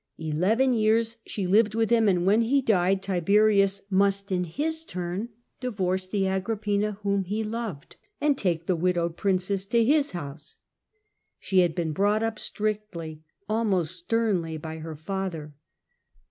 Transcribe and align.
Eleven 0.17 0.73
years 0.73 1.17
she 1.27 1.45
lived 1.45 1.75
with 1.75 1.91
him, 1.91 2.09
and 2.09 2.25
when 2.25 2.41
he 2.41 2.59
died 2.59 3.03
Tiberius 3.03 3.83
must 3.91 4.31
in 4.31 4.45
his 4.45 4.83
turn 4.83 5.29
divorce 5.59 6.07
the 6.09 6.25
Agrippina 6.25 6.93
whom 7.03 7.23
he 7.23 7.43
loved 7.43 7.97
and 8.19 8.35
take 8.35 8.65
the 8.65 8.75
widowed 8.75 9.15
princess 9.15 9.67
to 9.67 9.83
his 9.85 10.09
house. 10.13 10.57
She 11.39 11.59
had 11.59 11.75
been 11.75 11.91
brought 11.91 12.23
up 12.23 12.39
strictly, 12.39 13.21
almost 13.47 13.95
sternly 13.95 14.57
by 14.57 14.79
her 14.79 14.95
father. 14.95 15.53